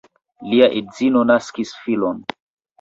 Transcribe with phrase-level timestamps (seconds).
[0.53, 2.27] Lia edzino naskis filon.